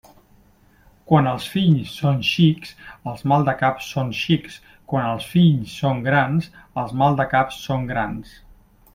Quan 1.09 1.27
els 1.31 1.43
fills 1.55 1.89
són 1.97 2.23
xics, 2.29 2.71
els 3.11 3.21
maldecaps 3.31 3.89
són 3.95 4.09
xics; 4.19 4.55
quan 4.93 5.05
els 5.11 5.27
fills 5.35 5.75
són 5.83 6.01
grans, 6.07 6.49
els 6.85 6.95
maldecaps 7.03 7.61
són 7.67 7.85
grans. 7.93 8.33